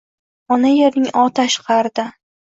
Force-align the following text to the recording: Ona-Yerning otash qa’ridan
Ona-Yerning 0.53 1.05
otash 1.23 1.57
qa’ridan 1.67 2.09